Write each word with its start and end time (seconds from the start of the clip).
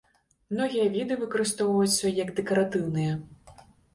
Многія 0.53 0.85
віды 0.95 1.17
выкарыстоўваюцца 1.23 2.13
як 2.21 2.33
дэкаратыўныя. 2.41 3.13